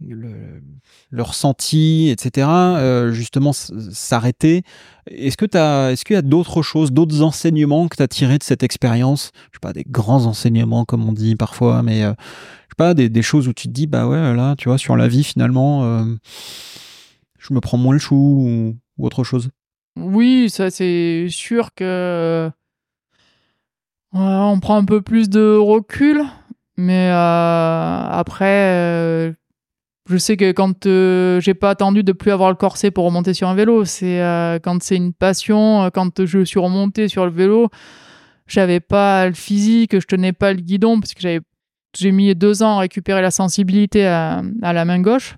le, 0.00 1.22
ressenti, 1.22 2.08
etc., 2.10 2.46
euh, 2.48 3.12
justement 3.12 3.52
s'arrêter. 3.52 4.62
Est-ce 5.06 5.36
que 5.36 5.44
est-ce 5.44 6.04
qu'il 6.04 6.14
y 6.14 6.18
a 6.18 6.22
d'autres 6.22 6.62
choses, 6.62 6.92
d'autres 6.92 7.22
enseignements 7.22 7.88
que 7.88 7.96
tu 7.96 8.02
as 8.02 8.08
tirés 8.08 8.38
de 8.38 8.42
cette 8.42 8.62
expérience? 8.62 9.30
Je 9.52 9.56
sais 9.56 9.60
pas, 9.60 9.72
des 9.72 9.84
grands 9.88 10.26
enseignements, 10.26 10.84
comme 10.84 11.08
on 11.08 11.12
dit 11.12 11.36
parfois, 11.36 11.82
mais 11.82 12.02
euh, 12.02 12.12
je 12.18 12.72
sais 12.72 12.76
pas, 12.76 12.94
des, 12.94 13.22
choses 13.22 13.48
où 13.48 13.52
tu 13.52 13.68
te 13.68 13.72
dis, 13.72 13.86
bah 13.86 14.06
ouais, 14.06 14.34
là, 14.34 14.54
tu 14.56 14.68
vois, 14.68 14.78
sur 14.78 14.96
la 14.96 15.08
vie, 15.08 15.24
finalement, 15.24 15.84
euh, 15.84 16.04
je 17.38 17.54
me 17.54 17.60
prends 17.60 17.78
moins 17.78 17.94
le 17.94 18.00
chou 18.00 18.16
ou, 18.16 18.76
ou 18.98 19.06
autre 19.06 19.24
chose. 19.24 19.50
Oui, 19.96 20.50
ça, 20.50 20.70
c'est 20.70 21.28
sûr 21.30 21.72
que. 21.74 22.50
on 24.12 24.58
prend 24.60 24.76
un 24.76 24.84
peu 24.84 25.02
plus 25.02 25.28
de 25.28 25.56
recul, 25.56 26.24
mais 26.76 27.10
après 27.10 29.34
je 30.08 30.18
sais 30.18 30.36
que 30.36 30.52
quand 30.52 30.86
euh, 30.86 31.40
j'ai 31.40 31.54
pas 31.54 31.70
attendu 31.70 32.02
de 32.02 32.12
plus 32.12 32.30
avoir 32.30 32.50
le 32.50 32.56
corset 32.56 32.90
pour 32.90 33.06
remonter 33.06 33.32
sur 33.32 33.48
un 33.48 33.54
vélo, 33.54 33.84
c'est 33.84 34.20
euh, 34.20 34.58
quand 34.62 34.82
c'est 34.82 34.96
une 34.96 35.14
passion, 35.14 35.84
euh, 35.84 35.90
quand 35.90 36.26
je 36.26 36.44
suis 36.44 36.60
remonté 36.60 37.08
sur 37.08 37.24
le 37.24 37.30
vélo, 37.30 37.70
j'avais 38.46 38.80
pas 38.80 39.26
le 39.26 39.32
physique, 39.32 39.98
je 39.98 40.06
tenais 40.06 40.34
pas 40.34 40.52
le 40.52 40.60
guidon 40.60 41.00
parce 41.00 41.14
que 41.14 41.20
j'avais 41.20 41.40
j'ai 41.96 42.10
mis 42.10 42.34
deux 42.34 42.62
ans 42.62 42.78
à 42.78 42.80
récupérer 42.80 43.22
la 43.22 43.30
sensibilité 43.30 44.06
à, 44.06 44.42
la 44.62 44.84
main 44.84 45.00
gauche, 45.00 45.36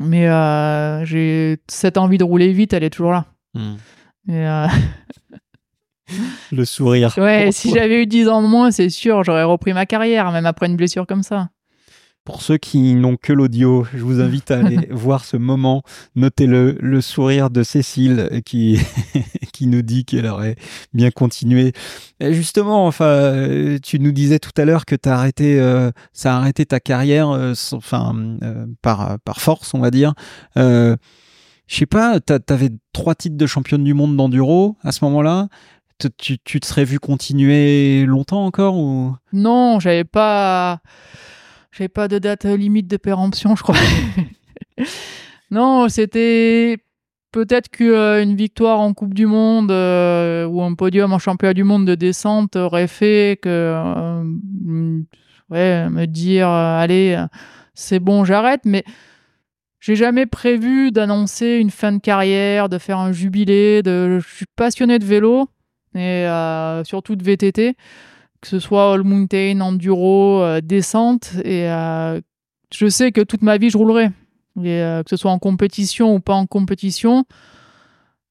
mais 0.00 0.26
j'ai 1.06 1.58
cette 1.68 1.96
envie 1.96 2.18
de 2.18 2.24
rouler 2.24 2.52
vite, 2.52 2.72
elle 2.72 2.82
est 2.82 2.90
toujours 2.90 3.12
là. 3.12 3.26
Hmm. 3.54 3.76
le 6.52 6.64
sourire. 6.64 7.12
Ouais, 7.16 7.50
si 7.52 7.70
j'avais 7.72 8.02
eu 8.02 8.06
10 8.06 8.28
ans 8.28 8.42
de 8.42 8.48
moins, 8.48 8.70
c'est 8.70 8.90
sûr, 8.90 9.24
j'aurais 9.24 9.44
repris 9.44 9.72
ma 9.72 9.86
carrière, 9.86 10.30
même 10.32 10.46
après 10.46 10.66
une 10.66 10.76
blessure 10.76 11.06
comme 11.06 11.22
ça. 11.22 11.48
Pour 12.24 12.42
ceux 12.42 12.58
qui 12.58 12.94
n'ont 12.94 13.16
que 13.16 13.32
l'audio, 13.32 13.86
je 13.94 14.04
vous 14.04 14.20
invite 14.20 14.50
à 14.50 14.58
aller 14.64 14.88
voir 14.90 15.24
ce 15.24 15.38
moment. 15.38 15.82
Notez 16.14 16.46
le, 16.46 17.00
sourire 17.00 17.48
de 17.48 17.62
Cécile 17.62 18.42
qui, 18.44 18.78
qui 19.52 19.66
nous 19.66 19.82
dit 19.82 20.04
qu'elle 20.04 20.26
aurait 20.26 20.56
bien 20.92 21.10
continué. 21.10 21.72
Et 22.20 22.34
justement, 22.34 22.86
enfin, 22.86 23.78
tu 23.82 23.98
nous 23.98 24.12
disais 24.12 24.38
tout 24.38 24.52
à 24.58 24.66
l'heure 24.66 24.84
que 24.84 24.96
as 25.06 25.12
arrêté, 25.12 25.58
euh, 25.58 25.90
ça 26.12 26.34
a 26.34 26.38
arrêté 26.38 26.66
ta 26.66 26.78
carrière, 26.78 27.30
euh, 27.30 27.54
enfin, 27.72 28.14
euh, 28.42 28.66
par, 28.82 29.18
par 29.20 29.40
force, 29.40 29.72
on 29.72 29.80
va 29.80 29.90
dire. 29.90 30.12
je 30.56 30.96
sais 31.68 31.86
pas, 31.86 32.20
tu 32.20 32.34
avais 32.48 32.70
trois 32.92 33.14
titres 33.14 33.38
de 33.38 33.46
championne 33.46 33.82
du 33.82 33.94
monde 33.94 34.16
d'enduro 34.16 34.76
à 34.82 34.92
ce 34.92 35.04
moment-là. 35.06 35.48
Tu, 36.16 36.38
te 36.38 36.66
serais 36.66 36.84
vu 36.84 36.98
continuer 36.98 38.04
longtemps 38.06 38.44
encore 38.44 38.76
ou? 38.76 39.14
Non, 39.32 39.80
j'avais 39.80 40.04
pas 40.04 40.80
j'avais 41.72 41.88
pas 41.88 42.08
de 42.08 42.18
date 42.18 42.44
limite 42.44 42.88
de 42.88 42.96
péremption, 42.96 43.54
je 43.56 43.62
crois. 43.62 43.76
non, 45.50 45.88
c'était 45.88 46.78
peut-être 47.32 47.68
qu'une 47.68 47.90
euh, 47.92 48.34
victoire 48.34 48.80
en 48.80 48.92
Coupe 48.92 49.14
du 49.14 49.26
Monde 49.26 49.70
euh, 49.70 50.46
ou 50.46 50.62
un 50.62 50.74
podium 50.74 51.12
en 51.12 51.18
championnat 51.18 51.54
du 51.54 51.64
monde 51.64 51.86
de 51.86 51.94
descente 51.94 52.56
aurait 52.56 52.88
fait 52.88 53.38
que 53.40 53.48
euh, 53.48 55.00
ouais, 55.50 55.88
me 55.90 56.06
dire 56.06 56.48
allez, 56.48 57.24
c'est 57.74 58.00
bon, 58.00 58.24
j'arrête. 58.24 58.62
Mais 58.64 58.84
j'ai 59.80 59.96
jamais 59.96 60.26
prévu 60.26 60.90
d'annoncer 60.90 61.56
une 61.56 61.70
fin 61.70 61.92
de 61.92 61.98
carrière, 61.98 62.68
de 62.68 62.78
faire 62.78 62.98
un 62.98 63.12
jubilé. 63.12 63.82
De... 63.82 64.18
Je 64.20 64.34
suis 64.34 64.46
passionné 64.56 64.98
de 64.98 65.04
vélo 65.04 65.48
et 65.94 66.26
surtout 66.84 67.16
de 67.16 67.24
VTT 67.24 67.76
que 68.40 68.48
ce 68.48 68.58
soit 68.58 68.94
all 68.94 69.02
mountain, 69.02 69.60
enduro, 69.60 70.42
euh, 70.42 70.60
descente. 70.60 71.34
Et 71.44 71.68
euh, 71.70 72.20
je 72.72 72.88
sais 72.88 73.12
que 73.12 73.20
toute 73.20 73.42
ma 73.42 73.58
vie, 73.58 73.70
je 73.70 73.78
roulerai. 73.78 74.10
Et, 74.62 74.80
euh, 74.82 75.02
que 75.02 75.10
ce 75.10 75.16
soit 75.16 75.30
en 75.30 75.38
compétition 75.38 76.14
ou 76.14 76.20
pas 76.20 76.34
en 76.34 76.46
compétition, 76.46 77.24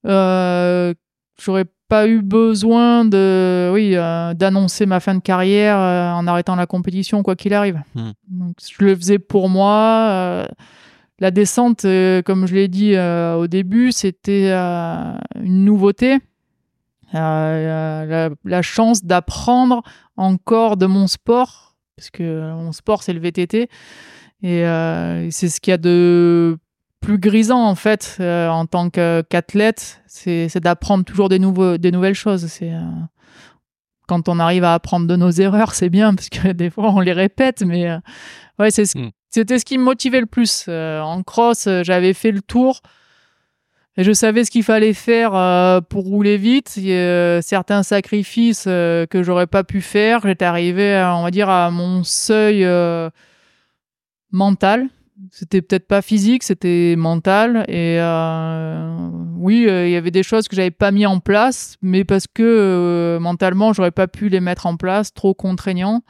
j'aurais 0.04 1.66
pas 1.88 2.08
eu 2.08 2.22
besoin 2.22 3.04
de, 3.06 3.72
oui, 3.74 3.94
d'annoncer 4.36 4.86
ma 4.86 5.00
fin 5.00 5.16
de 5.16 5.22
carrière 5.22 5.78
en 5.78 6.28
arrêtant 6.28 6.56
la 6.56 6.68
compétition, 6.68 7.24
quoi 7.24 7.36
qu'il 7.36 7.54
arrive. 7.54 7.82
Hmm. 7.96 8.12
Donc, 8.28 8.56
je 8.62 8.86
le 8.86 8.96
faisais 8.96 9.20
pour 9.20 9.50
moi. 9.50 10.48
la 11.20 11.32
descente, 11.32 11.82
comme 11.82 12.46
je 12.48 12.54
l'ai 12.54 12.68
dit 12.68 12.96
au 12.98 13.48
début, 13.48 13.92
c'était 13.92 14.52
une 14.54 15.66
nouveauté. 15.66 16.20
Euh, 17.16 18.30
la, 18.46 18.62
chance 18.62 19.04
d'apprendre 19.04 19.82
encore 20.18 20.78
de 20.78 20.86
mon 20.86 21.08
sport, 21.08 21.76
parce 21.96 22.10
que 22.12 22.54
mon 22.54 22.72
sport 22.72 23.04
c'est 23.04 23.14
le 23.14 23.20
VTT, 23.20 23.70
et 24.44 24.66
euh, 24.66 25.30
c'est 25.32 25.50
ce 25.50 25.60
qu'il 25.60 25.72
y 25.72 25.74
a 25.74 25.78
de 25.78 26.58
plus 27.02 27.18
grisant 27.18 27.64
en 27.64 27.76
fait 27.76 28.18
euh, 28.20 28.48
en 28.50 28.66
tant 28.66 28.90
qu'athlète, 28.90 30.02
c'est 30.08 30.60
d'apprendre 30.60 31.04
toujours 31.04 31.30
des, 31.30 31.40
nouveaux, 31.40 31.78
des 31.78 31.92
nouvelles 31.92 32.14
choses. 32.14 32.46
C'est 32.48 32.74
quand 34.08 34.30
on 34.30 34.40
arrive 34.40 34.64
à 34.64 34.74
apprendre 34.74 35.08
de 35.08 35.16
nos 35.16 35.32
erreurs, 35.32 35.74
c'est 35.74 35.90
bien 35.90 36.14
parce 36.14 36.30
que 36.30 36.52
des 36.52 36.70
fois 36.70 36.92
on 36.92 37.00
les 37.00 37.14
répète, 37.14 37.64
mais 37.64 37.90
ouais, 38.60 38.70
hmm. 38.70 39.10
c'était 39.30 39.58
ce 39.58 39.66
qui 39.66 39.78
me 39.80 39.84
motivait 39.84 40.22
le 40.22 40.28
plus. 40.28 40.68
en 40.68 41.24
cross, 41.24 41.68
j'avais 41.82 42.14
fait 42.14 42.32
le 42.32 42.42
tour 42.42 42.82
et 44.00 44.04
je 44.06 44.14
savais 44.14 44.46
ce 44.46 44.50
qu'il 44.50 44.64
fallait 44.64 44.94
faire 44.94 45.36
euh, 45.36 45.82
pour 45.82 46.06
rouler 46.06 46.38
vite. 46.38 46.78
Y 46.78 46.94
a 46.94 47.42
certains 47.42 47.84
sacrifices 47.84 48.64
euh, 48.66 49.06
que 49.06 49.24
j'aurais 49.24 49.46
pas 49.46 49.66
pu 49.66 49.82
faire. 49.82 50.22
J'étais 50.26 50.46
arrivé, 50.46 51.06
on 51.14 51.24
va 51.24 51.32
dire, 51.32 51.50
à 51.50 51.70
mon 51.70 52.06
seuil 52.06 52.64
euh, 52.64 53.10
mental. 54.32 54.88
C'était 55.32 55.62
peut-être 55.62 55.86
pas 55.86 56.02
physique, 56.02 56.44
c'était 56.44 56.96
mental. 56.98 57.66
Et 57.68 58.00
oui, 59.36 59.68
il 59.68 59.90
y 59.90 59.96
avait 59.98 60.12
des 60.12 60.24
choses 60.24 60.48
que 60.48 60.56
j'avais 60.56 60.72
pas 60.72 60.92
mis 60.92 61.06
en 61.06 61.20
place, 61.20 61.76
mais 61.82 62.06
parce 62.06 62.26
que 62.26 63.18
mentalement, 63.20 63.74
j'aurais 63.74 63.92
pas 63.92 64.08
pu 64.08 64.30
les 64.30 64.40
mettre 64.40 64.66
en 64.66 64.78
place, 64.78 65.14
trop 65.14 65.34
contraignant. 65.34 66.04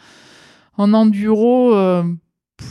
En 0.78 0.94
enduro, 0.94 1.74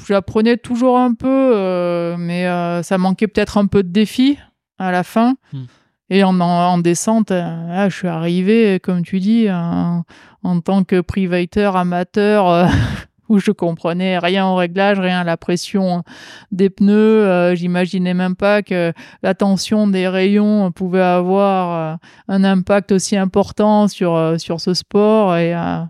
j'apprenais 0.06 0.58
toujours 0.58 0.96
un 0.96 1.12
peu, 1.12 2.14
mais 2.20 2.44
ça 2.84 2.98
manquait 2.98 3.26
peut-être 3.26 3.58
un 3.58 3.66
peu 3.66 3.82
de 3.82 3.90
défi 3.90 4.38
à 4.78 4.90
la 4.90 5.02
fin. 5.02 5.34
Hmm. 5.52 5.64
Et 6.10 6.24
en, 6.24 6.40
en, 6.40 6.78
descente, 6.78 7.30
je 7.30 7.94
suis 7.94 8.08
arrivé, 8.08 8.80
comme 8.80 9.02
tu 9.02 9.20
dis, 9.20 9.50
en, 9.50 10.04
en 10.42 10.60
tant 10.60 10.82
que 10.82 11.02
privateur 11.02 11.76
amateur 11.76 12.70
où 13.28 13.38
je 13.38 13.50
comprenais 13.50 14.18
rien 14.18 14.46
au 14.46 14.56
réglage, 14.56 14.98
rien 14.98 15.20
à 15.20 15.24
la 15.24 15.36
pression 15.36 16.02
des 16.50 16.70
pneus. 16.70 16.92
Euh, 17.26 17.54
J'imaginais 17.54 18.14
même 18.14 18.36
pas 18.36 18.62
que 18.62 18.92
la 19.22 19.34
tension 19.34 19.86
des 19.86 20.08
rayons 20.08 20.72
pouvait 20.72 21.00
avoir 21.00 21.94
euh, 21.94 21.96
un 22.28 22.44
impact 22.44 22.92
aussi 22.92 23.16
important 23.16 23.88
sur 23.88 24.14
euh, 24.14 24.38
sur 24.38 24.60
ce 24.60 24.74
sport 24.74 25.36
et 25.36 25.54
euh, 25.54 25.82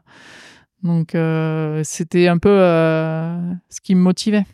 donc 0.83 1.17
c'était 1.85 2.29
un 2.29 2.39
peu 2.39 2.51
ce 3.69 3.81
qui 3.83 3.97
me 3.97 4.01
motivait. 4.01 4.45